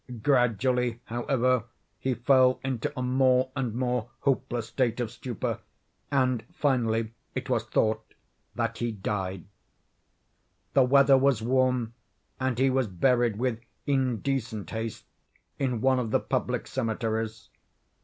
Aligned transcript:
Gradually, 0.23 0.99
however, 1.05 1.65
he 1.99 2.15
fell 2.15 2.59
into 2.63 2.91
a 2.97 3.03
more 3.03 3.51
and 3.55 3.75
more 3.75 4.09
hopeless 4.21 4.69
state 4.69 4.99
of 4.99 5.11
stupor, 5.11 5.59
and, 6.09 6.43
finally, 6.51 7.13
it 7.35 7.51
was 7.51 7.65
thought 7.65 8.15
that 8.55 8.79
he 8.79 8.91
died. 8.91 9.43
The 10.73 10.81
weather 10.81 11.19
was 11.19 11.43
warm, 11.43 11.93
and 12.39 12.57
he 12.57 12.71
was 12.71 12.87
buried 12.87 13.35
with 13.37 13.59
indecent 13.85 14.71
haste 14.71 15.05
in 15.59 15.81
one 15.81 15.99
of 15.99 16.09
the 16.09 16.19
public 16.19 16.65
cemeteries. 16.65 17.49